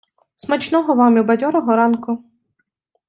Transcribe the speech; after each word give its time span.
Смачного 0.35 0.93
вам 0.95 1.17
і 1.17 1.21
бадьорого 1.23 1.75
ранку! 1.75 2.23